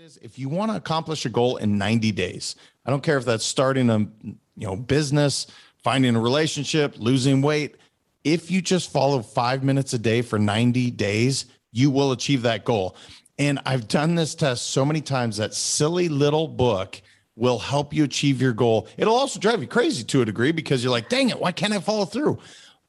[0.00, 2.56] is if you want to accomplish a goal in 90 days,
[2.86, 5.46] I don't care if that's starting a you know business,
[5.84, 7.76] finding a relationship, losing weight.
[8.24, 12.64] If you just follow five minutes a day for 90 days, you will achieve that
[12.64, 12.96] goal.
[13.38, 17.02] And I've done this test so many times that silly little book
[17.36, 18.88] will help you achieve your goal.
[18.96, 21.74] It'll also drive you crazy to a degree because you're like, dang it, why can't
[21.74, 22.38] I follow through?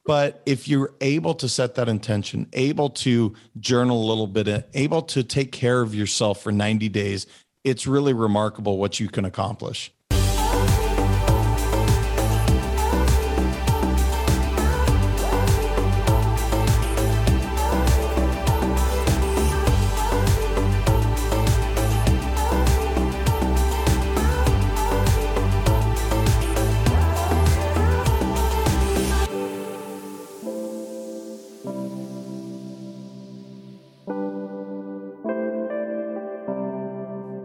[0.05, 5.03] But if you're able to set that intention, able to journal a little bit, able
[5.03, 7.27] to take care of yourself for 90 days,
[7.63, 9.93] it's really remarkable what you can accomplish.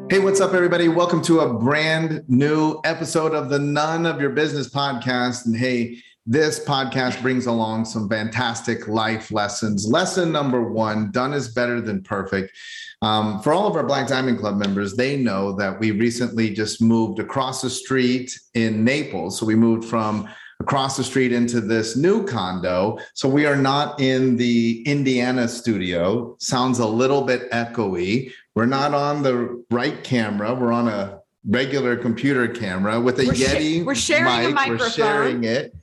[0.08, 0.86] Hey, what's up, everybody?
[0.86, 5.46] Welcome to a brand new episode of the None of Your Business podcast.
[5.46, 9.88] And hey, this podcast brings along some fantastic life lessons.
[9.88, 12.56] Lesson number one done is better than perfect.
[13.02, 16.80] Um, for all of our Black Diamond Club members, they know that we recently just
[16.80, 19.40] moved across the street in Naples.
[19.40, 20.28] So we moved from
[20.60, 22.98] across the street into this new condo.
[23.14, 26.36] So we are not in the Indiana studio.
[26.38, 28.32] Sounds a little bit echoey.
[28.56, 30.54] We're not on the right camera.
[30.54, 33.82] We're on a regular computer camera with a we're Yeti.
[33.82, 34.68] Sh- we're sharing mic.
[34.68, 35.76] We're sharing it.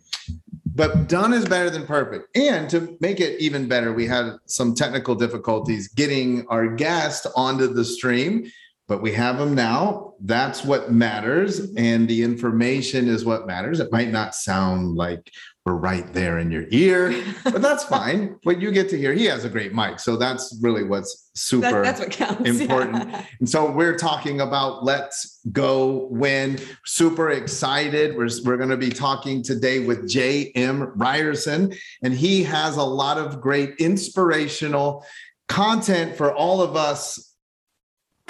[0.76, 2.36] But done is better than perfect.
[2.36, 7.68] And to make it even better, we had some technical difficulties getting our guest onto
[7.72, 8.52] the stream,
[8.88, 10.16] but we have them now.
[10.22, 11.72] That's what matters.
[11.78, 13.82] And the information is what matters.
[13.82, 15.32] It might not sound like
[15.66, 18.38] we're right there in your ear, but that's fine.
[18.44, 20.00] But you get to hear, he has a great mic.
[20.00, 22.60] So that's really what's super that, that's what counts.
[22.60, 23.10] important.
[23.10, 23.26] Yeah.
[23.40, 26.60] And so we're talking about let's go win.
[26.86, 28.18] Super excited.
[28.18, 30.92] We're, we're going to be talking today with J.M.
[30.98, 35.06] Ryerson, and he has a lot of great inspirational
[35.48, 37.36] content for all of us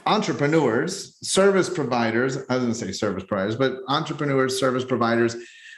[0.05, 2.38] entrepreneurs, service providers.
[2.50, 5.35] I was going to say service providers, but entrepreneurs, service providers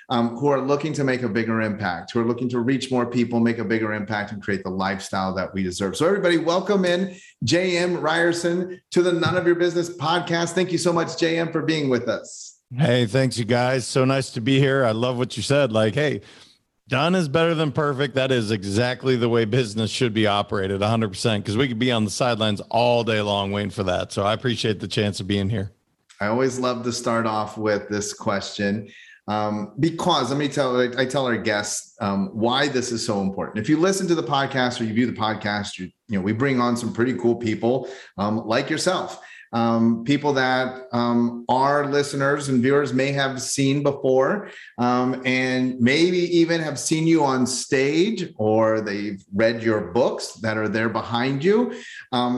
[0.09, 3.05] um, who are looking to make a bigger impact, who are looking to reach more
[3.05, 5.95] people, make a bigger impact, and create the lifestyle that we deserve.
[5.97, 10.51] So, everybody, welcome in JM Ryerson to the None of Your Business podcast.
[10.51, 12.59] Thank you so much, JM, for being with us.
[12.75, 13.87] Hey, thanks, you guys.
[13.87, 14.85] So nice to be here.
[14.85, 15.71] I love what you said.
[15.71, 16.21] Like, hey,
[16.87, 18.15] done is better than perfect.
[18.15, 22.05] That is exactly the way business should be operated 100% because we could be on
[22.05, 24.11] the sidelines all day long waiting for that.
[24.11, 25.71] So, I appreciate the chance of being here.
[26.21, 28.89] I always love to start off with this question.
[29.27, 33.57] Um, because let me tell I tell our guests um, why this is so important.
[33.57, 36.31] If you listen to the podcast or you view the podcast, you, you know we
[36.31, 39.19] bring on some pretty cool people um, like yourself,
[39.51, 46.19] um, people that um, our listeners and viewers may have seen before, um, and maybe
[46.37, 51.43] even have seen you on stage or they've read your books that are there behind
[51.43, 51.73] you.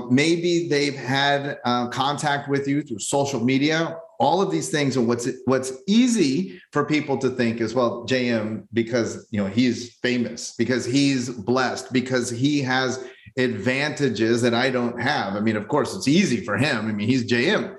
[0.10, 5.08] maybe they've had uh, contact with you through social media all of these things and
[5.08, 10.56] what's what's easy for people to think is well jm because you know he's famous
[10.58, 13.08] because he's blessed because he has
[13.38, 15.36] advantages that i don't have.
[15.36, 16.88] I mean of course it's easy for him.
[16.88, 17.78] I mean he's jm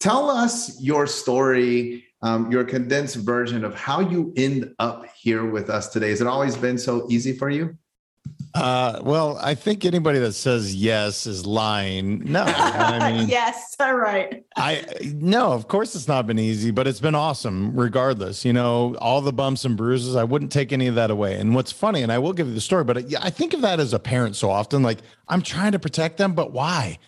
[0.00, 5.68] tell us your story um, your condensed version of how you end up here with
[5.68, 6.08] us today.
[6.08, 7.76] Has it always been so easy for you
[8.54, 12.20] uh, well, I think anybody that says yes is lying.
[12.30, 14.44] No, I mean, yes, all right.
[14.56, 18.44] I no, of course it's not been easy, but it's been awesome regardless.
[18.44, 21.34] You know, all the bumps and bruises, I wouldn't take any of that away.
[21.34, 23.80] And what's funny, and I will give you the story, but I think of that
[23.80, 24.84] as a parent so often.
[24.84, 26.98] Like I'm trying to protect them, but why?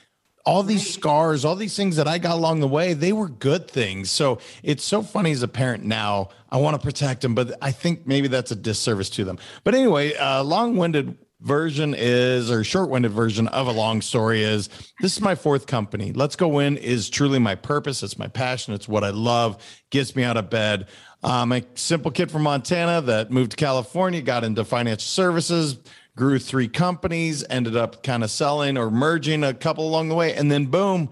[0.46, 3.68] All these scars, all these things that I got along the way, they were good
[3.68, 4.12] things.
[4.12, 6.28] So it's so funny as a parent now.
[6.50, 9.38] I want to protect them, but I think maybe that's a disservice to them.
[9.64, 14.70] But anyway, uh, long-winded version is or short-winded version of a long story is
[15.00, 18.72] this is my fourth company let's go win is truly my purpose it's my passion
[18.72, 20.86] it's what i love gets me out of bed
[21.22, 25.78] i'm a simple kid from montana that moved to california got into financial services
[26.16, 30.34] grew three companies ended up kind of selling or merging a couple along the way
[30.34, 31.08] and then boom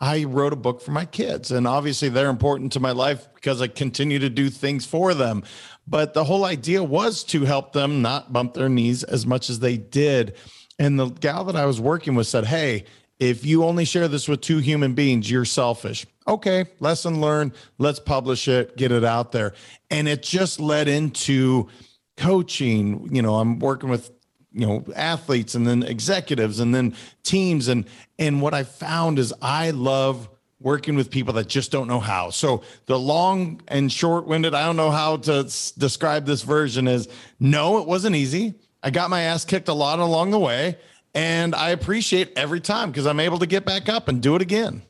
[0.00, 1.50] I wrote a book for my kids.
[1.50, 5.44] And obviously, they're important to my life because I continue to do things for them.
[5.86, 9.60] But the whole idea was to help them not bump their knees as much as
[9.60, 10.34] they did.
[10.78, 12.84] And the gal that I was working with said, Hey,
[13.18, 16.04] if you only share this with two human beings, you're selfish.
[16.26, 17.52] Okay, lesson learned.
[17.78, 19.54] Let's publish it, get it out there.
[19.90, 21.68] And it just led into
[22.16, 23.08] coaching.
[23.14, 24.10] You know, I'm working with
[24.54, 27.68] you know athletes and then executives and then teams.
[27.68, 27.84] And
[28.18, 30.28] and what i found is i love
[30.60, 32.30] working with people that just don't know how.
[32.30, 36.88] So the long and short winded i don't know how to s- describe this version
[36.88, 37.08] is
[37.38, 38.54] no it wasn't easy.
[38.82, 40.78] I got my ass kicked a lot along the way
[41.14, 44.42] and i appreciate every time because i'm able to get back up and do it
[44.42, 44.82] again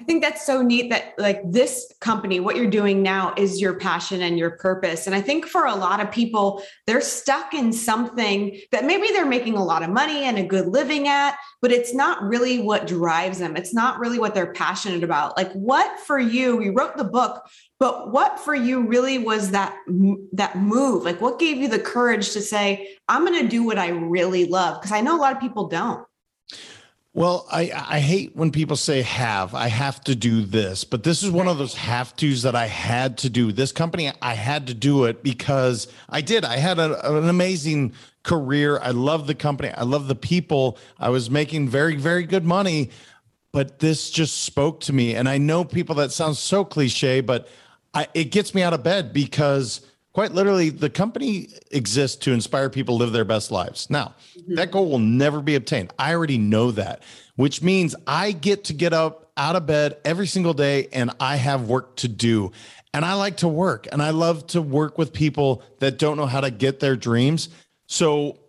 [0.00, 3.74] I think that's so neat that like this company, what you're doing now is your
[3.74, 5.06] passion and your purpose.
[5.06, 9.26] And I think for a lot of people, they're stuck in something that maybe they're
[9.26, 12.86] making a lot of money and a good living at, but it's not really what
[12.86, 13.56] drives them.
[13.56, 15.36] It's not really what they're passionate about.
[15.36, 17.42] Like what for you, you wrote the book,
[17.80, 19.76] but what for you really was that
[20.32, 21.02] that move?
[21.02, 24.44] Like what gave you the courage to say, I'm going to do what I really
[24.46, 24.80] love?
[24.80, 26.07] Because I know a lot of people don't.
[27.14, 29.54] Well, I, I hate when people say have.
[29.54, 32.66] I have to do this, but this is one of those have tos that I
[32.66, 33.50] had to do.
[33.50, 36.44] This company, I had to do it because I did.
[36.44, 38.78] I had a, an amazing career.
[38.78, 39.70] I love the company.
[39.70, 40.78] I love the people.
[40.98, 42.90] I was making very, very good money,
[43.52, 45.14] but this just spoke to me.
[45.14, 47.48] And I know people that sounds so cliche, but
[47.94, 49.80] I, it gets me out of bed because
[50.18, 53.88] quite literally the company exists to inspire people to live their best lives.
[53.88, 54.56] Now mm-hmm.
[54.56, 55.92] that goal will never be obtained.
[55.96, 57.04] I already know that
[57.36, 61.36] which means i get to get up out of bed every single day and i
[61.36, 62.50] have work to do.
[62.92, 66.26] And i like to work and i love to work with people that don't know
[66.26, 67.48] how to get their dreams.
[67.86, 68.40] So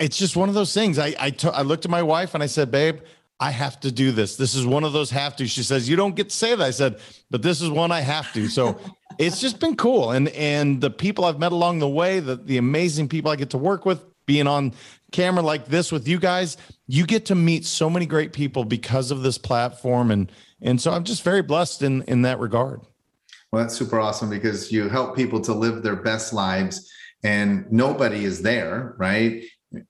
[0.00, 0.98] it's just one of those things.
[0.98, 2.98] I I, t- I looked at my wife and i said babe
[3.40, 4.36] I have to do this.
[4.36, 5.48] This is one of those have to.
[5.48, 6.62] She says, You don't get to say that.
[6.62, 7.00] I said,
[7.30, 8.48] But this is one I have to.
[8.48, 8.78] So
[9.18, 10.12] it's just been cool.
[10.12, 13.50] And and the people I've met along the way, the, the amazing people I get
[13.50, 14.74] to work with, being on
[15.10, 19.10] camera like this with you guys, you get to meet so many great people because
[19.10, 20.10] of this platform.
[20.10, 22.82] And and so I'm just very blessed in in that regard.
[23.50, 26.88] Well, that's super awesome because you help people to live their best lives
[27.24, 29.42] and nobody is there, right?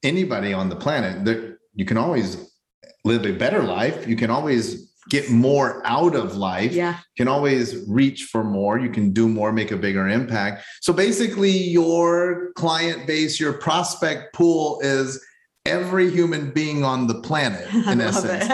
[0.03, 2.51] Anybody on the planet, that you can always
[3.05, 4.07] live a better life.
[4.07, 6.73] You can always get more out of life.
[6.73, 6.93] Yeah.
[6.93, 8.79] You can always reach for more.
[8.79, 10.65] You can do more, make a bigger impact.
[10.81, 15.23] So basically, your client base, your prospect pool is
[15.67, 18.47] every human being on the planet in essence.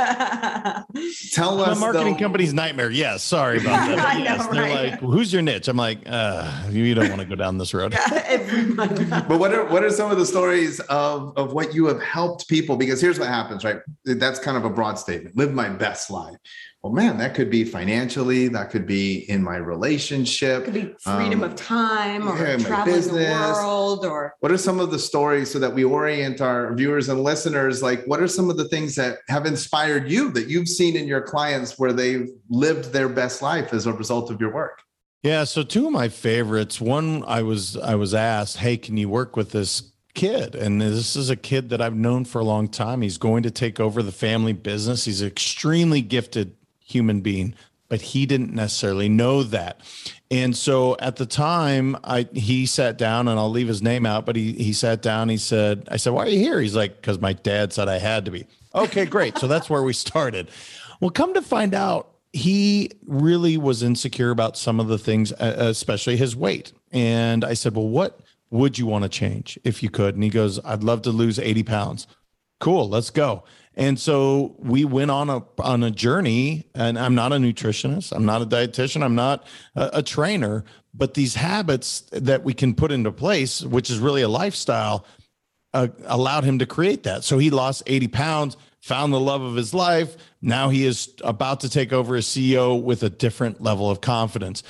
[1.32, 2.90] Tell I'm us a marketing though, company's nightmare.
[2.90, 3.98] Yes, sorry about that.
[3.98, 4.90] I know, yes, they're right?
[4.92, 7.92] like, "Who's your niche?" I'm like, uh, "You don't want to go down this road."
[7.92, 12.48] But what are what are some of the stories of of what you have helped
[12.48, 16.10] people because here's what happens right that's kind of a broad statement live my best
[16.10, 16.36] life
[16.86, 21.42] well man that could be financially that could be in my relationship Could be freedom
[21.42, 24.98] Um, of time or yeah, my traveling the world or what are some of the
[24.98, 28.68] stories so that we orient our viewers and listeners like what are some of the
[28.68, 33.08] things that have inspired you that you've seen in your clients where they've lived their
[33.08, 34.82] best life as a result of your work
[35.22, 36.80] Yeah, so two of my favorites.
[36.80, 41.16] One, I was I was asked, "Hey, can you work with this kid?" And this
[41.16, 43.02] is a kid that I've known for a long time.
[43.02, 45.04] He's going to take over the family business.
[45.04, 46.54] He's an extremely gifted
[46.86, 47.54] human being,
[47.88, 49.80] but he didn't necessarily know that.
[50.30, 54.24] And so at the time, I he sat down, and I'll leave his name out,
[54.24, 55.28] but he he sat down.
[55.28, 57.98] He said, "I said, why are you here?" He's like, "Because my dad said I
[57.98, 59.38] had to be." Okay, great.
[59.38, 60.50] so that's where we started.
[61.00, 66.16] Well, come to find out, he really was insecure about some of the things, especially
[66.16, 66.72] his weight.
[66.92, 70.14] And I said, Well, what would you want to change if you could?
[70.14, 72.06] And he goes, I'd love to lose 80 pounds.
[72.60, 73.44] Cool, let's go.
[73.76, 78.24] And so we went on a on a journey, and I'm not a nutritionist, I'm
[78.24, 82.90] not a dietitian, I'm not a, a trainer, but these habits that we can put
[82.90, 85.04] into place, which is really a lifestyle,
[85.74, 87.22] uh, allowed him to create that.
[87.22, 90.16] So he lost 80 pounds, found the love of his life.
[90.40, 94.62] Now he is about to take over as CEO with a different level of confidence.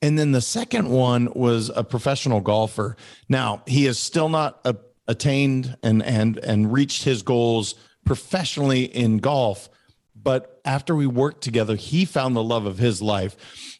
[0.00, 2.96] And then the second one was a professional golfer.
[3.28, 4.72] Now he has still not uh,
[5.06, 7.74] attained and and and reached his goals
[8.04, 9.68] professionally in golf,
[10.14, 13.36] but after we worked together, he found the love of his life.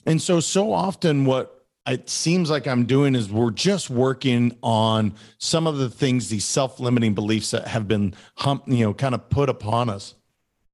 [0.07, 5.15] And so so often what it seems like I'm doing is we're just working on
[5.39, 9.29] some of the things, these self-limiting beliefs that have been hump, you know, kind of
[9.29, 10.15] put upon us.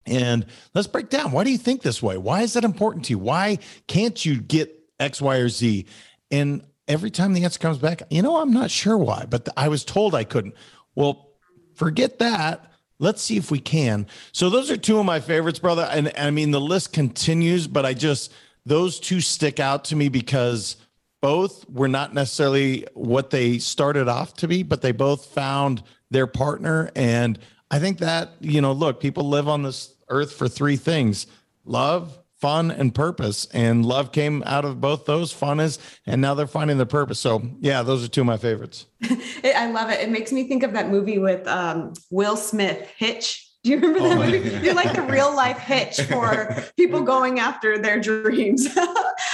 [0.06, 1.32] And let's break down.
[1.32, 2.16] Why do you think this way?
[2.16, 3.18] Why is that important to you?
[3.18, 5.86] Why can't you get X, Y, or Z?
[6.30, 9.68] And every time the answer comes back, you know, I'm not sure why, but I
[9.68, 10.54] was told I couldn't.
[10.94, 11.32] Well,
[11.74, 12.69] forget that.
[13.00, 14.06] Let's see if we can.
[14.30, 15.88] So those are two of my favorites, brother.
[15.90, 18.32] And, and I mean, the list continues, but I just
[18.66, 20.76] those two stick out to me because
[21.22, 26.26] both were not necessarily what they started off to be, but they both found their
[26.26, 26.90] partner.
[26.94, 27.38] And
[27.70, 31.26] I think that, you know, look, people live on this earth for three things
[31.64, 36.34] love, fun and purpose and love came out of both those fun is and now
[36.34, 38.86] they're finding their purpose so yeah those are two of my favorites
[39.44, 43.46] i love it it makes me think of that movie with um, will smith hitch
[43.62, 44.48] do you remember that oh, movie?
[44.48, 44.60] Yeah.
[44.62, 48.66] You're like the real life hitch for people going after their dreams.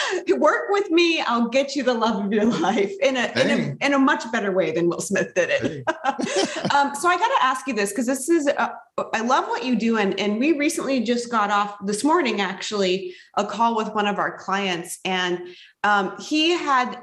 [0.29, 3.87] Work with me, I'll get you the love of your life in a, in a,
[3.87, 5.85] in a much better way than Will Smith did it.
[6.75, 8.69] um, so I got to ask you this because this is, uh,
[9.13, 9.99] I love what you do.
[9.99, 14.19] And, and we recently just got off this morning, actually, a call with one of
[14.19, 14.99] our clients.
[15.05, 15.49] And
[15.85, 17.03] um, he had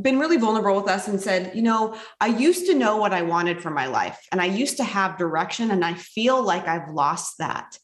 [0.00, 3.22] been really vulnerable with us and said, you know, I used to know what I
[3.22, 6.90] wanted for my life and I used to have direction and I feel like I've
[6.90, 7.78] lost that.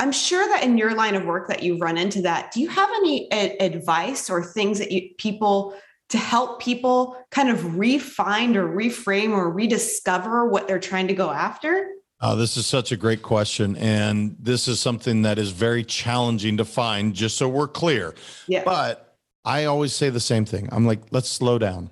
[0.00, 2.52] I'm sure that in your line of work that you run into that.
[2.52, 5.74] Do you have any advice or things that you people
[6.08, 11.30] to help people kind of refine or reframe or rediscover what they're trying to go
[11.30, 11.86] after?
[12.22, 13.76] Oh, this is such a great question.
[13.76, 18.14] And this is something that is very challenging to find, just so we're clear.
[18.46, 18.64] Yeah.
[18.64, 20.68] But I always say the same thing.
[20.72, 21.90] I'm like, let's slow down.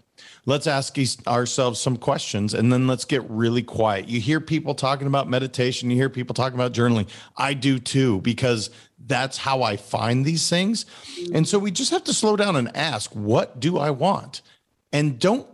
[0.48, 4.08] Let's ask ourselves some questions and then let's get really quiet.
[4.08, 7.06] You hear people talking about meditation, you hear people talking about journaling.
[7.36, 8.70] I do too, because
[9.06, 10.86] that's how I find these things.
[11.34, 14.40] And so we just have to slow down and ask, what do I want?
[14.90, 15.46] And don't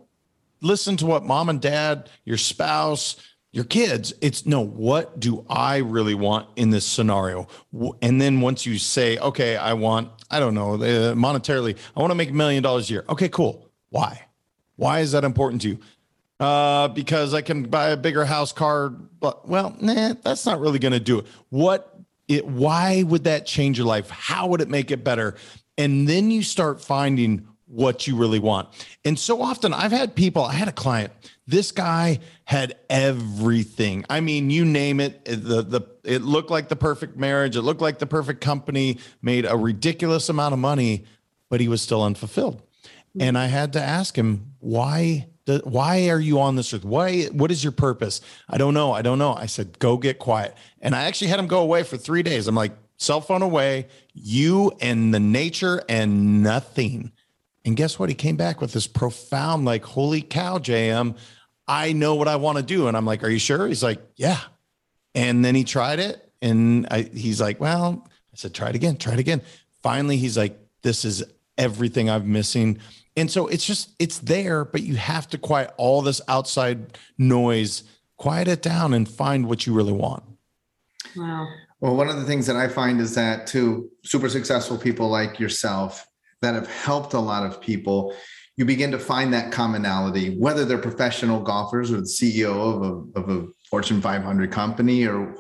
[0.61, 3.17] listen to what mom and dad, your spouse,
[3.51, 7.47] your kids it's no what do i really want in this scenario
[8.03, 12.11] and then once you say okay i want i don't know uh, monetarily i want
[12.11, 14.21] to make a million dollars a year okay cool why
[14.77, 15.79] why is that important to you
[16.41, 20.79] uh, because i can buy a bigger house car but well nah, that's not really
[20.79, 24.69] going to do it what it why would that change your life how would it
[24.69, 25.35] make it better
[25.77, 28.69] and then you start finding what you really want
[29.05, 31.13] and so often i've had people i had a client
[31.47, 34.05] this guy had everything.
[34.09, 35.25] I mean, you name it.
[35.25, 37.57] The the it looked like the perfect marriage.
[37.57, 38.99] It looked like the perfect company.
[39.21, 41.05] Made a ridiculous amount of money,
[41.51, 42.63] but he was still unfulfilled.
[43.17, 43.23] Mm-hmm.
[43.23, 45.29] And I had to ask him why.
[45.65, 46.87] Why are you on this earth?
[46.87, 47.25] Why?
[47.25, 48.23] What is your purpose?
[48.49, 48.93] I don't know.
[48.93, 49.35] I don't know.
[49.35, 50.57] I said, go get quiet.
[50.81, 52.49] And I actually had him go away for three days.
[52.49, 57.13] I'm like, cell phone away, you and the nature and nothing.
[57.65, 58.09] And guess what?
[58.09, 61.17] He came back with this profound, like, holy cow, JM,
[61.67, 62.89] I know what I want to do.
[62.89, 63.67] And I'm like, are you sure?
[63.67, 64.41] He's like, yeah.
[65.15, 66.21] And then he tried it.
[66.43, 69.41] And I, he's like, well, I said, try it again, try it again.
[69.83, 71.25] Finally, he's like, this is
[71.57, 72.79] everything I'm missing.
[73.17, 77.85] And so it's just, it's there, but you have to quiet all this outside noise,
[78.17, 80.25] quiet it down and find what you really want.
[81.17, 81.49] Wow.
[81.81, 85.39] Well, one of the things that I find is that too, super successful people like
[85.39, 86.07] yourself
[86.43, 88.15] that have helped a lot of people
[88.57, 93.21] you begin to find that commonality, whether they're professional golfers or the CEO of a,
[93.21, 95.35] of a Fortune 500 company or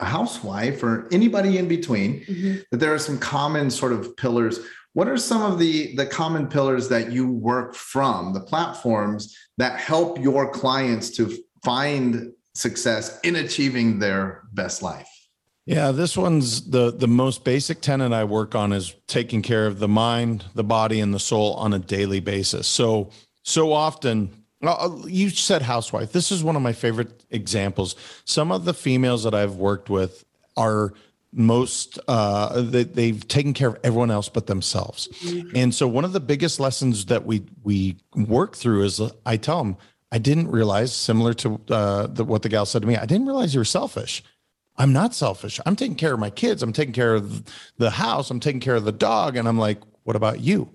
[0.00, 2.58] a housewife or anybody in between, mm-hmm.
[2.70, 4.60] that there are some common sort of pillars.
[4.92, 9.78] What are some of the, the common pillars that you work from, the platforms that
[9.78, 15.08] help your clients to find success in achieving their best life?
[15.66, 19.78] Yeah, this one's the the most basic tenet I work on is taking care of
[19.78, 22.66] the mind, the body, and the soul on a daily basis.
[22.66, 23.10] So
[23.44, 24.30] so often,
[24.64, 26.12] uh, uh, you said housewife.
[26.12, 27.94] This is one of my favorite examples.
[28.24, 30.24] Some of the females that I've worked with
[30.56, 30.92] are
[31.32, 35.08] most uh they, they've taken care of everyone else but themselves
[35.54, 39.58] and so one of the biggest lessons that we we work through is i tell
[39.58, 39.76] them
[40.10, 43.26] i didn't realize similar to uh the, what the gal said to me i didn't
[43.26, 44.24] realize you were selfish
[44.76, 45.60] I'm not selfish.
[45.66, 46.62] I'm taking care of my kids.
[46.62, 47.44] I'm taking care of
[47.76, 48.30] the house.
[48.30, 49.36] I'm taking care of the dog.
[49.36, 50.70] And I'm like, what about you?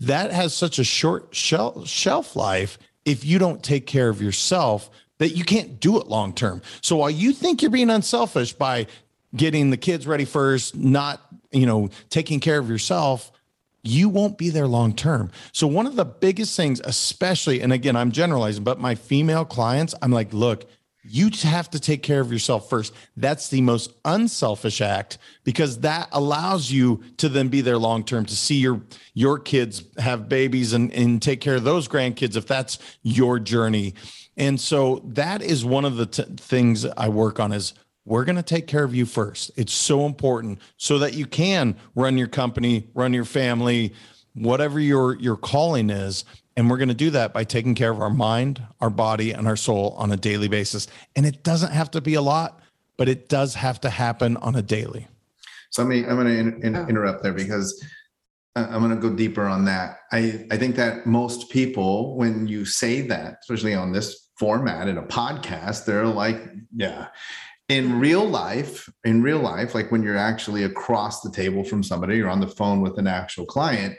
[0.00, 4.90] That has such a short shelf, shelf life if you don't take care of yourself
[5.18, 6.62] that you can't do it long term.
[6.80, 8.86] So while you think you're being unselfish by
[9.34, 11.20] getting the kids ready first, not,
[11.50, 13.32] you know, taking care of yourself,
[13.82, 15.30] you won't be there long term.
[15.52, 19.94] So one of the biggest things, especially, and again, I'm generalizing, but my female clients,
[20.02, 20.66] I'm like, look,
[21.02, 22.92] you have to take care of yourself first.
[23.16, 28.26] That's the most unselfish act because that allows you to then be there long term
[28.26, 28.82] to see your
[29.14, 33.94] your kids have babies and, and take care of those grandkids if that's your journey.
[34.36, 37.72] And so that is one of the t- things I work on is
[38.10, 39.52] we're going to take care of you first.
[39.56, 43.94] It's so important so that you can run your company, run your family,
[44.34, 46.24] whatever your your calling is
[46.56, 49.46] and we're going to do that by taking care of our mind, our body, and
[49.46, 50.88] our soul on a daily basis.
[51.16, 52.60] And it doesn't have to be a lot,
[52.98, 55.06] but it does have to happen on a daily.
[55.70, 57.82] So going to, I'm going to in, in, interrupt there because
[58.56, 60.00] I'm going to go deeper on that.
[60.12, 64.98] I, I think that most people, when you say that, especially on this format in
[64.98, 67.06] a podcast, they're like, yeah.
[67.70, 72.16] In real life, in real life, like when you're actually across the table from somebody,
[72.16, 73.96] you're on the phone with an actual client.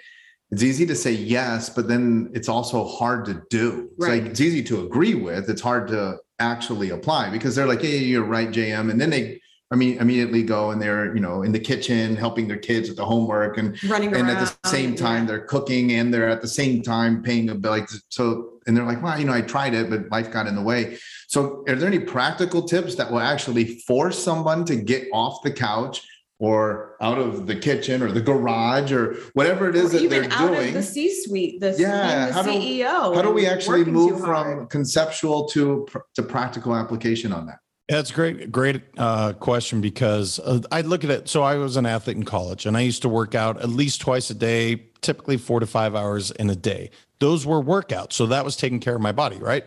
[0.52, 3.90] It's easy to say yes, but then it's also hard to do.
[3.98, 4.22] It's Right.
[4.22, 5.50] like it's easy to agree with.
[5.50, 9.41] It's hard to actually apply because they're like, "Hey, you're right, JM," and then they,
[9.72, 12.98] I mean, immediately go and they're, you know, in the kitchen helping their kids with
[12.98, 14.38] the homework and running and around.
[14.38, 17.72] at the same time they're cooking and they're at the same time paying a bill
[17.72, 20.56] like so and they're like well you know i tried it but life got in
[20.56, 20.98] the way.
[21.30, 25.52] So are there any practical tips that will actually force someone to get off the
[25.52, 26.06] couch
[26.40, 30.22] or out of the kitchen or the garage or whatever it is Or that even
[30.24, 30.68] they're out doing?
[30.70, 35.48] of the C-suite, the, Yeah, the how do- how do we actually move from conceptual
[35.50, 37.60] to to practical application on that
[37.92, 41.28] That's great, great uh, question because uh, I look at it.
[41.28, 44.00] So I was an athlete in college, and I used to work out at least
[44.00, 46.90] twice a day, typically four to five hours in a day.
[47.20, 49.66] Those were workouts, so that was taking care of my body, right?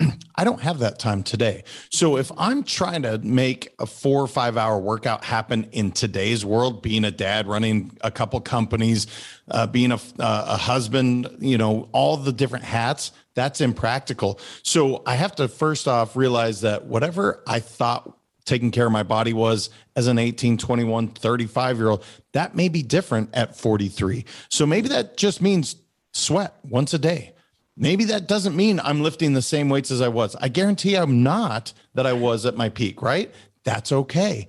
[0.36, 1.64] I don't have that time today.
[1.90, 6.46] So if I'm trying to make a four or five hour workout happen in today's
[6.46, 9.06] world, being a dad, running a couple companies,
[9.50, 14.40] uh, being a, uh, a husband, you know, all the different hats, that's impractical.
[14.64, 19.02] So I have to first off realize that whatever I thought taking care of my
[19.02, 24.24] body was as an 18, 21, 35 year old, that may be different at 43.
[24.48, 25.76] So maybe that just means
[26.12, 27.34] sweat once a day.
[27.76, 30.34] Maybe that doesn't mean I'm lifting the same weights as I was.
[30.36, 33.30] I guarantee I'm not that I was at my peak, right?
[33.64, 34.48] That's okay.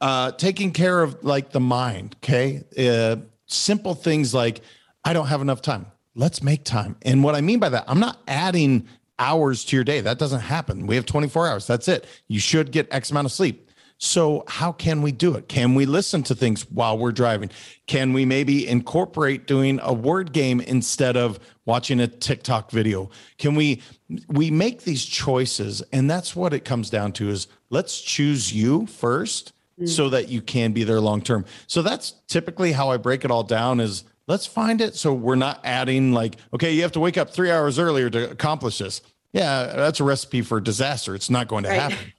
[0.00, 2.62] Uh, taking care of like the mind, okay?
[2.78, 3.16] Uh,
[3.46, 4.60] simple things like,
[5.04, 5.86] I don't have enough time.
[6.14, 6.96] Let's make time.
[7.02, 10.00] And what I mean by that, I'm not adding hours to your day.
[10.00, 10.86] That doesn't happen.
[10.86, 11.66] We have 24 hours.
[11.66, 12.06] That's it.
[12.28, 13.70] You should get X amount of sleep.
[13.96, 15.48] So, how can we do it?
[15.48, 17.50] Can we listen to things while we're driving?
[17.86, 23.08] Can we maybe incorporate doing a word game instead of watching a TikTok video?
[23.38, 23.82] Can we
[24.28, 28.86] we make these choices and that's what it comes down to is let's choose you
[28.86, 29.88] first mm.
[29.88, 31.44] so that you can be there long term.
[31.68, 35.34] So that's typically how I break it all down is let's find it so we're
[35.34, 39.02] not adding like okay, you have to wake up 3 hours earlier to accomplish this.
[39.32, 41.14] Yeah, that's a recipe for disaster.
[41.14, 41.80] It's not going to Right.
[41.80, 42.12] happen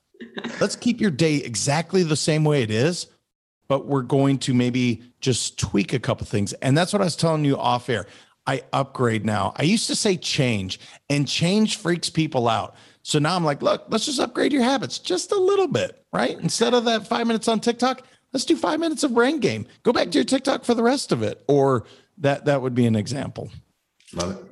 [0.62, 3.08] let's keep your day exactly the same way it is
[3.68, 7.18] but we're going to maybe just tweak a couple things and that's what i was
[7.18, 8.06] telling you off air
[8.48, 13.36] i upgrade now i used to say change and change freaks people out so now
[13.36, 16.86] i'm like look let's just upgrade your habits just a little bit right instead of
[16.86, 18.04] that five minutes on tiktok
[18.36, 19.66] let's do five minutes of brain game.
[19.84, 21.42] Go back to your tiktok for the rest of it.
[21.48, 21.86] Or
[22.18, 23.50] that that would be an example.
[24.12, 24.46] Love it.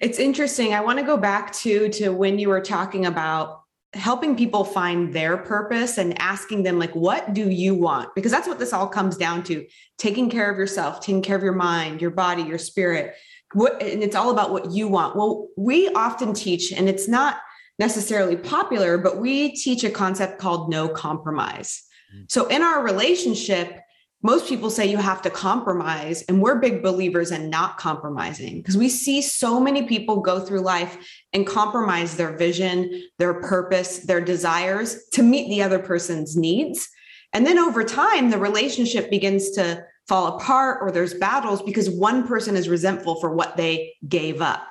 [0.00, 0.72] It's interesting.
[0.72, 3.60] I want to go back to to when you were talking about
[3.92, 8.14] helping people find their purpose and asking them like what do you want?
[8.14, 9.66] Because that's what this all comes down to.
[9.98, 13.16] Taking care of yourself taking care of your mind your body your spirit.
[13.52, 15.14] What and it's all about what you want.
[15.14, 17.36] Well we often teach and it's not
[17.78, 21.82] necessarily popular but we teach a concept called no compromise
[22.28, 23.80] so in our relationship
[24.22, 28.76] most people say you have to compromise and we're big believers in not compromising because
[28.76, 30.98] we see so many people go through life
[31.32, 36.88] and compromise their vision their purpose their desires to meet the other person's needs.
[37.32, 42.26] And then over time the relationship begins to fall apart or there's battles because one
[42.26, 44.66] person is resentful for what they gave up.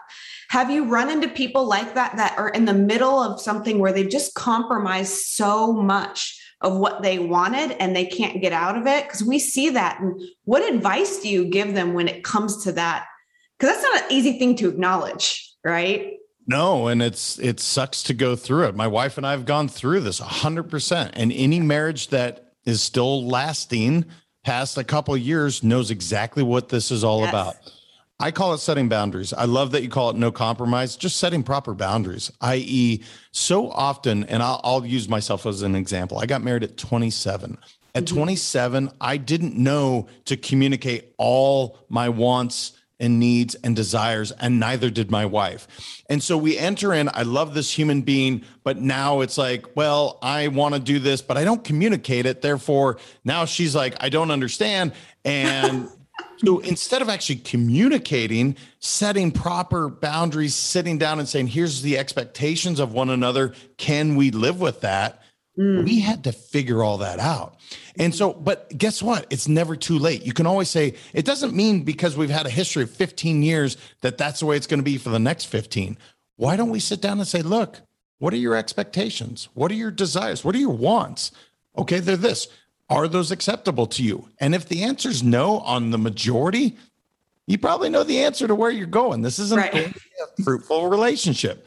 [0.50, 3.92] Have you run into people like that that are in the middle of something where
[3.92, 8.88] they've just compromised so much of what they wanted and they can't get out of
[8.88, 12.64] it because we see that and what advice do you give them when it comes
[12.64, 13.06] to that
[13.58, 16.14] because that's not an easy thing to acknowledge right
[16.48, 18.76] No, and it's it sucks to go through it.
[18.76, 21.10] My wife and I have gone through this 100%.
[21.14, 24.06] And any marriage that is still lasting
[24.44, 27.30] past a couple of years knows exactly what this is all Yes.
[27.30, 27.56] about.
[28.20, 29.34] I call it setting boundaries.
[29.34, 34.24] I love that you call it no compromise, just setting proper boundaries, i.e., so often,
[34.26, 36.18] and I'll, I'll use myself as an example.
[36.18, 37.58] I got married at 27.
[37.94, 38.16] At mm-hmm.
[38.16, 44.90] 27, I didn't know to communicate all my wants and needs and desires, and neither
[44.90, 45.68] did my wife.
[46.10, 50.20] And so we enter in, I love this human being, but now it's like, well,
[50.22, 52.42] I want to do this, but I don't communicate it.
[52.42, 54.94] Therefore, now she's like, I don't understand.
[55.26, 55.90] And
[56.38, 62.80] so instead of actually communicating, setting proper boundaries, sitting down and saying, here's the expectations
[62.80, 65.22] of one another, can we live with that?
[65.58, 65.86] Mm.
[65.86, 67.56] We had to figure all that out.
[67.98, 69.26] And so, but guess what?
[69.30, 70.26] It's never too late.
[70.26, 73.78] You can always say, it doesn't mean because we've had a history of 15 years
[74.02, 75.98] that that's the way it's going to be for the next 15.
[76.36, 77.80] Why don't we sit down and say, look,
[78.18, 79.48] what are your expectations?
[79.54, 80.44] What are your desires?
[80.44, 81.32] What are your wants?
[81.78, 82.48] Okay, they're this.
[82.90, 84.30] Are those acceptable to you?
[84.40, 86.78] And if the answer is no on the majority,
[87.48, 89.22] you probably know the answer to where you're going.
[89.22, 89.72] This isn't Right.
[89.72, 90.00] going to be
[90.40, 91.66] a fruitful relationship.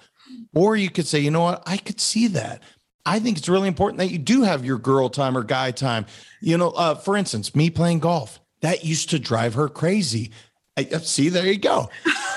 [0.55, 1.63] Or you could say, you know what?
[1.67, 2.63] I could see that.
[3.07, 6.07] I think it's really important that you do have your girl time or guy time.
[6.41, 10.31] You know, uh, for instance, me playing golf, that used to drive her crazy.
[10.77, 11.89] I, uh, see, there you go.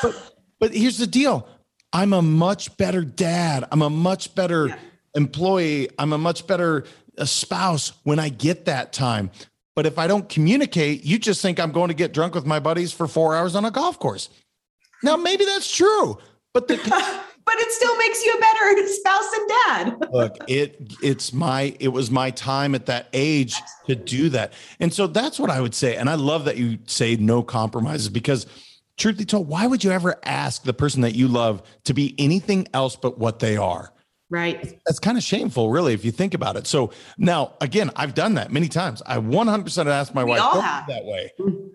[0.02, 1.48] But, but here's the deal
[1.94, 3.66] I'm a much better dad.
[3.72, 4.76] I'm a much better yeah.
[5.16, 5.90] employee.
[6.00, 6.86] I'm a much better
[7.18, 9.32] a spouse when I get that time.
[9.76, 12.60] But if I don't communicate, you just think I'm going to get drunk with my
[12.60, 14.30] buddies for four hours on a golf course.
[15.04, 16.18] Now, maybe that's true,
[16.54, 16.78] but the
[17.46, 20.10] but it still makes you a better spouse and dad.
[20.12, 23.56] Look, it it's my it was my time at that age
[23.88, 24.54] to do that.
[24.80, 25.96] And so that's what I would say.
[25.96, 28.46] And I love that you say no compromises because
[28.98, 32.14] truth be told, why would you ever ask the person that you love to be
[32.18, 33.92] anything else but what they are?
[34.32, 34.80] Right.
[34.86, 36.66] That's kind of shameful, really, if you think about it.
[36.66, 39.04] So now, again, I've done that many times.
[39.06, 40.40] I 100% asked my we wife
[40.88, 41.34] that way.
[41.38, 41.68] Mm-hmm.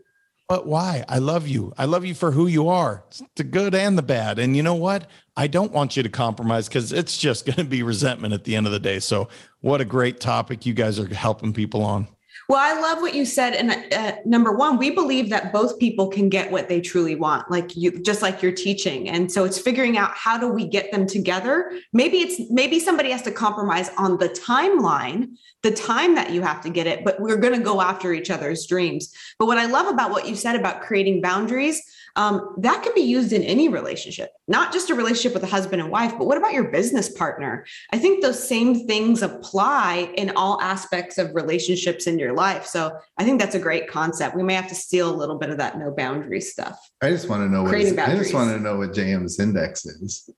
[0.48, 1.04] But why?
[1.08, 1.74] I love you.
[1.76, 4.38] I love you for who you are, it's the good and the bad.
[4.38, 5.10] And you know what?
[5.36, 8.56] I don't want you to compromise because it's just going to be resentment at the
[8.56, 9.00] end of the day.
[9.00, 9.28] So,
[9.60, 12.08] what a great topic you guys are helping people on.
[12.48, 13.54] Well, I love what you said.
[13.54, 17.50] And uh, number one, we believe that both people can get what they truly want,
[17.50, 19.08] like you, just like you're teaching.
[19.08, 21.72] And so it's figuring out how do we get them together.
[21.92, 25.30] Maybe it's maybe somebody has to compromise on the timeline,
[25.64, 28.30] the time that you have to get it, but we're going to go after each
[28.30, 29.12] other's dreams.
[29.40, 31.82] But what I love about what you said about creating boundaries,
[32.16, 35.82] um, that can be used in any relationship, not just a relationship with a husband
[35.82, 37.66] and wife, but what about your business partner?
[37.92, 42.64] I think those same things apply in all aspects of relationships in your life.
[42.64, 44.34] So I think that's a great concept.
[44.34, 46.78] We may have to steal a little bit of that no boundary stuff.
[47.02, 49.84] I just want to know what is, I just want to know what JM's index
[49.84, 50.30] is.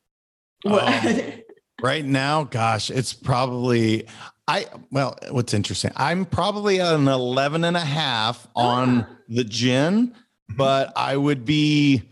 [0.66, 1.32] Um,
[1.80, 4.08] right now, gosh, it's probably
[4.48, 10.14] I well, what's interesting, I'm probably at an 11 and a half on the GHIN
[10.56, 12.02] but I would be,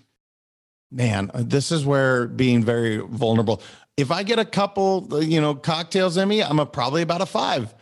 [0.91, 3.63] man, this is where being very vulnerable.
[3.97, 7.27] If I get a couple, you know, cocktails in me, I'm a, probably about a
[7.27, 7.75] five.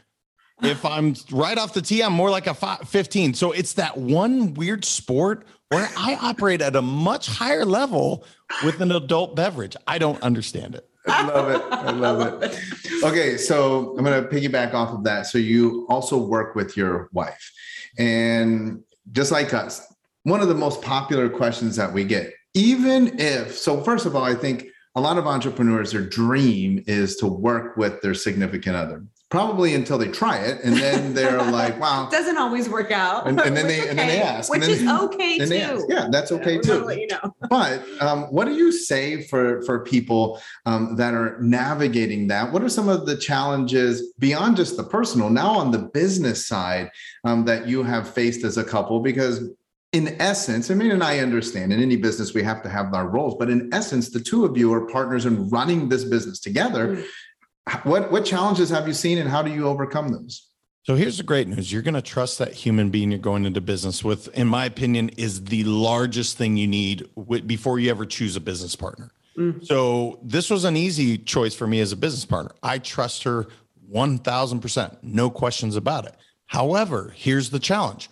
[0.62, 3.34] If I'm right off the tee, I'm more like a five, 15.
[3.34, 8.24] So it's that one weird sport where I operate at a much higher level
[8.64, 9.76] with an adult beverage.
[9.86, 10.88] I don't understand it.
[11.06, 11.62] I love it.
[11.70, 12.58] I love it.
[13.02, 15.26] Okay, so I'm going to piggyback off of that.
[15.26, 17.52] So you also work with your wife,
[17.98, 19.93] and just like us,
[20.24, 22.32] one of the most popular questions that we get.
[22.54, 27.16] Even if, so first of all, I think a lot of entrepreneurs, their dream is
[27.16, 29.04] to work with their significant other.
[29.28, 33.40] Probably until they try it, and then they're like, "Wow, doesn't always work out." And,
[33.40, 33.88] and then they okay.
[33.88, 35.56] and then they ask, which then, is okay too.
[35.56, 36.92] Ask, yeah, that's okay yeah, too.
[36.92, 37.34] You know.
[37.50, 42.52] but um, what do you say for for people um, that are navigating that?
[42.52, 46.90] What are some of the challenges beyond just the personal, now on the business side,
[47.24, 49.00] um, that you have faced as a couple?
[49.00, 49.50] Because
[49.94, 53.08] in essence, I mean, and I understand in any business we have to have our
[53.08, 56.96] roles, but in essence, the two of you are partners in running this business together.
[56.96, 57.84] Mm.
[57.84, 60.50] What what challenges have you seen, and how do you overcome those?
[60.82, 63.60] So here's the great news: you're going to trust that human being you're going into
[63.60, 64.28] business with.
[64.36, 67.08] In my opinion, is the largest thing you need
[67.46, 69.12] before you ever choose a business partner.
[69.38, 69.64] Mm.
[69.64, 72.50] So this was an easy choice for me as a business partner.
[72.62, 73.46] I trust her
[73.88, 76.16] one thousand percent, no questions about it.
[76.46, 78.10] However, here's the challenge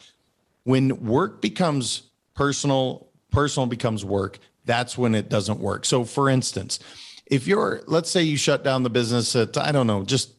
[0.65, 2.03] when work becomes
[2.35, 5.85] personal, personal becomes work, that's when it doesn't work.
[5.85, 6.79] So, for instance,
[7.27, 10.33] if you're, let's say you shut down the business at, I don't know, just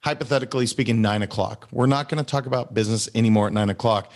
[0.00, 4.10] hypothetically speaking, nine o'clock, we're not going to talk about business anymore at nine o'clock.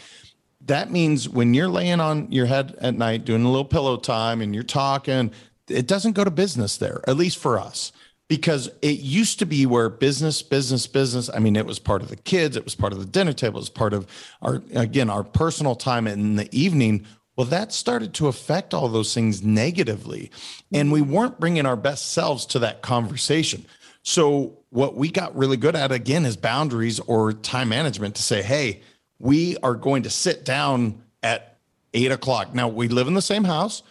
[0.63, 4.41] That means when you're laying on your head at night doing a little pillow time
[4.41, 5.33] and you're talking,
[5.69, 7.93] it doesn't go to business there, at least for us
[8.29, 12.09] because it used to be where business business business i mean it was part of
[12.09, 14.07] the kids it was part of the dinner table it was part of
[14.43, 17.07] our again our personal time in the evening.
[17.37, 20.31] Well that started to affect all those things negatively.
[20.73, 23.67] And we weren't bringing our best selves to that conversation.
[24.03, 28.43] So what we got really good at again is boundaries or time management to say
[28.43, 28.83] hey
[29.19, 31.59] we are going to sit down at
[31.95, 32.55] eight o'clock.
[32.55, 33.83] Now we live in the same house.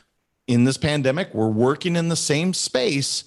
[0.47, 3.23] In this pandemic we're working in the same space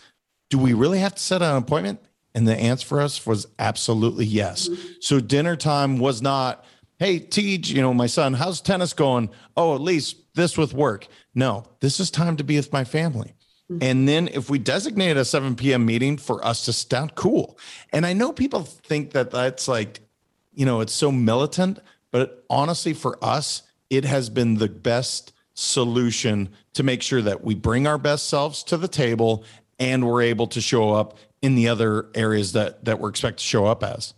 [0.49, 2.01] do we really have to set an appointment?
[2.35, 4.69] And the answer for us was absolutely yes.
[4.69, 4.89] Mm-hmm.
[5.01, 6.65] So dinner time was not,
[6.99, 9.31] hey, Teej, you know, my son, how's tennis going?
[9.57, 11.07] Oh, at least this with work.
[11.35, 13.35] No, this is time to be with my family.
[13.71, 13.83] Mm-hmm.
[13.83, 15.87] And then if we designate a 7 p.m.
[15.87, 17.59] meeting for us to stand cool.
[17.93, 20.01] And I know people think that that's like,
[20.55, 21.81] you know, it's so militant,
[22.11, 27.55] but honestly, for us, it has been the best solution to make sure that we
[27.55, 29.43] bring our best selves to the table
[29.79, 33.45] and we're able to show up in the other areas that that we're expected to
[33.45, 34.15] show up as.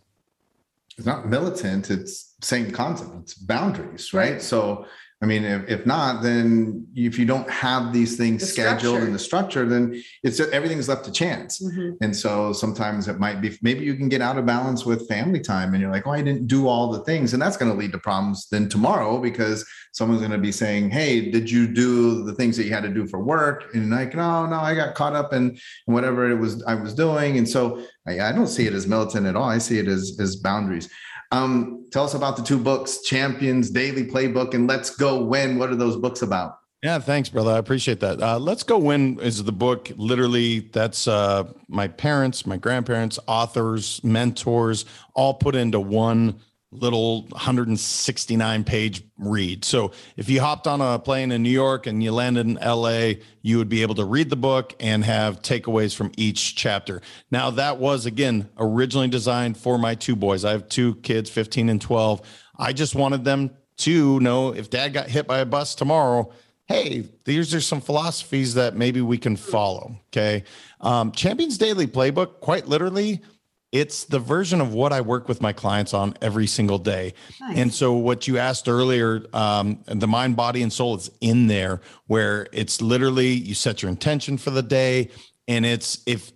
[0.97, 4.41] It's not militant it's same concept it's boundaries right?
[4.43, 4.87] So
[5.21, 9.05] I mean, if, if not, then if you don't have these things The scheduled structure.
[9.05, 11.61] and the structure, then it's everything's left to chance.
[11.61, 11.97] Mhm.
[12.01, 15.41] And so sometimes it might be maybe you can get out of balance with family
[15.41, 17.33] time and you're like, oh, I didn't do all the things.
[17.33, 20.91] And that's going to lead to problems then tomorrow because someone's going to be saying,
[20.91, 23.75] Hey, did you do the things that you had to do for work?
[23.75, 27.39] And like, no, no, I got caught up in whatever it was I was doing.
[27.39, 29.49] And so I, I don't see it as militant at all.
[29.49, 30.89] I see it as, as boundaries.
[31.31, 35.59] Um, tell us about the two books, Champions Daily Playbook and Let's Go Win.
[35.59, 36.59] What are those books about?
[36.83, 37.51] Yeah, thanks, brother.
[37.51, 38.23] I appreciate that.
[38.23, 39.91] Uh, Let's Go Win is the book.
[39.97, 46.39] Literally, that's uh, my parents, my grandparents, authors, mentors, all put into one
[46.71, 49.65] little 169 page read.
[49.65, 53.13] So if you hopped on a plane in New York and you landed in LA,
[53.41, 57.01] you would be able to read the book and have takeaways from each chapter.
[57.31, 60.45] Now, that was again originally designed for my two boys.
[60.45, 62.21] I have two kids, 15 and 12.
[62.59, 66.33] I just wanted them to know if dad got hit by a bus tomorrow,
[66.67, 69.99] hey, these are some philosophies that maybe we can follow.
[70.09, 70.45] Okay.
[70.81, 73.23] Um, Champions Daily Playbook, quite literally,
[73.71, 77.13] it's the version of what I work with my clients on every single day.
[77.41, 77.59] Nice.
[77.59, 81.81] And so, what you asked earlier, um, the mind, body, and soul is in there,
[82.07, 85.11] where it's literally you set your intention for the day.
[85.47, 86.33] And it's if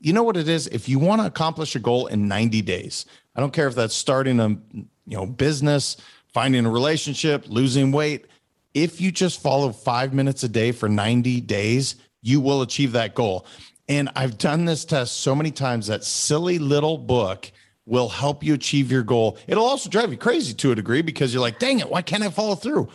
[0.00, 3.06] you know what it is, if you want to accomplish a goal in 90 days,
[3.34, 5.96] I don't care if that's starting a you know business,
[6.34, 8.26] finding a relationship, losing weight.
[8.74, 13.14] If you just follow five minutes a day for 90 days, you will achieve that
[13.14, 13.46] goal.
[13.88, 17.50] And I've done this test so many times that silly little book
[17.86, 19.36] will help you achieve your goal.
[19.46, 22.22] It'll also drive you crazy to a degree because you're like, dang it, why can't
[22.22, 22.88] I follow through?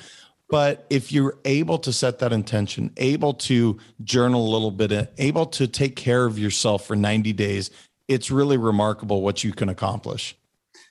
[0.50, 5.46] But if you're able to set that intention, able to journal a little bit, able
[5.46, 7.70] to take care of yourself for 90 days,
[8.08, 10.36] it's really remarkable what you can accomplish.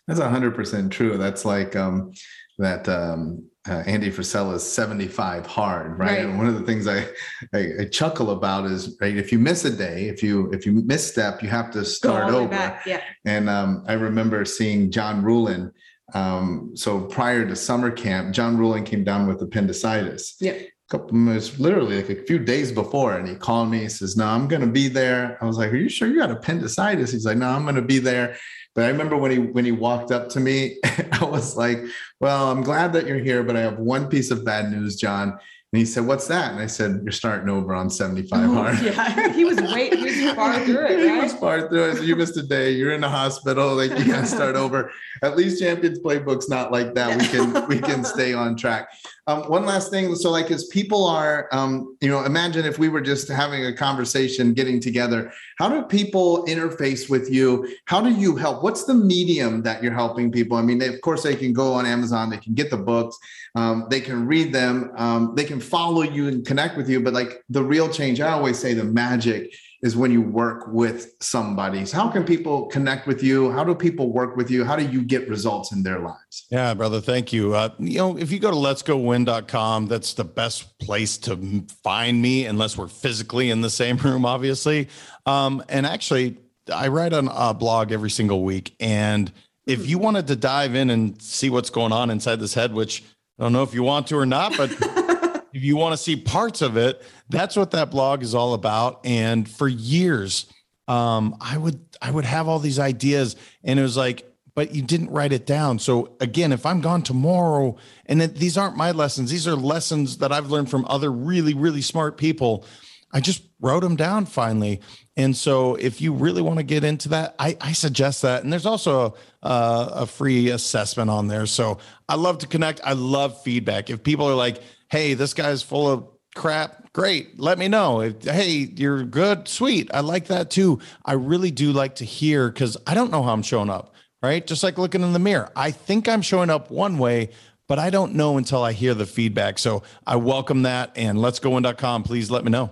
[0.06, 1.18] That's hundred percent true.
[1.18, 2.12] That's like um,
[2.56, 6.08] that um, uh, Andy Frisella's seventy-five hard, right?
[6.10, 6.18] Right.
[6.24, 7.06] And one of the things I,
[7.52, 10.72] I I chuckle about is right if you miss a day, if you if you
[10.72, 12.48] misstep, you have to start over.
[12.48, 12.86] back.
[12.86, 13.02] Yeah.
[13.24, 15.72] And um, I remember seeing John Rulin.
[16.14, 20.36] Um, so prior to summer camp, John Rulin came down with appendicitis.
[20.40, 20.54] Yeah.
[20.90, 24.16] couple it was literally like a few days before and he called me he says
[24.16, 27.12] no i'm going to be there i was like are you sure you got appendicitis
[27.12, 28.34] he's like no i'm going to be there
[28.74, 30.78] but i remember when he when he walked up to me
[31.12, 31.78] i was like
[32.20, 35.30] well i'm glad that you're here but i have one piece of bad news john
[35.72, 38.80] and he said what's that and i said you're starting over on 75 Oh, hard
[38.80, 39.32] yeah.
[39.38, 41.96] He was way he was far through it, He was far through it.
[41.96, 42.72] So you missed a day.
[42.72, 43.74] You're in the hospital.
[43.76, 44.90] Like you got to start over.
[45.22, 47.16] At least Champions Playbook's not like that.
[47.18, 48.88] We can we can stay on track.
[49.28, 50.14] Um, one last thing.
[50.14, 53.74] So like as people are, um, you know, imagine if we were just having a
[53.74, 55.30] conversation, getting together.
[55.58, 57.68] How do people interface with you?
[57.84, 58.62] How do you help?
[58.62, 60.56] What's the medium that you're helping people?
[60.56, 62.30] I mean, they, of course, they can go on Amazon.
[62.30, 63.18] They can get the books.
[63.54, 64.92] Um, they can read them.
[64.96, 67.00] Um, they can follow you and connect with you.
[67.00, 71.14] But like the real change, I always say the magic is when you work with
[71.20, 71.84] somebody.
[71.86, 73.50] So how can people connect with you?
[73.52, 74.64] How do people work with you?
[74.64, 76.46] How do you get results in their lives?
[76.50, 77.00] Yeah, brother.
[77.00, 77.54] Thank you.
[77.54, 82.46] Uh, you know, if you go to letsgowin.com, that's the best place to find me,
[82.46, 84.88] unless we're physically in the same room, obviously.
[85.26, 86.38] Um, and actually,
[86.72, 88.74] I write on a blog every single week.
[88.80, 89.30] And
[89.66, 93.04] if you wanted to dive in and see what's going on inside this head, which
[93.38, 94.70] I don't know if you want to or not, but
[95.52, 99.00] if you want to see parts of it, that's what that blog is all about.
[99.04, 100.46] And for years,
[100.86, 104.82] um, I would I would have all these ideas, and it was like, but you
[104.82, 105.78] didn't write it down.
[105.78, 110.18] So again, if I'm gone tomorrow, and it, these aren't my lessons, these are lessons
[110.18, 112.64] that I've learned from other really really smart people.
[113.12, 114.80] I just wrote them down finally.
[115.16, 118.44] And so, if you really want to get into that, I, I suggest that.
[118.44, 121.46] And there's also a, a, a free assessment on there.
[121.46, 122.80] So, I love to connect.
[122.84, 123.90] I love feedback.
[123.90, 128.00] If people are like, hey, this guy's full of crap, great, let me know.
[128.22, 129.90] Hey, you're good, sweet.
[129.92, 130.80] I like that too.
[131.04, 134.46] I really do like to hear because I don't know how I'm showing up, right?
[134.46, 135.50] Just like looking in the mirror.
[135.56, 137.30] I think I'm showing up one way,
[137.66, 139.58] but I don't know until I hear the feedback.
[139.58, 140.92] So, I welcome that.
[140.96, 142.04] And letsgowin.com.
[142.04, 142.70] Please let me know.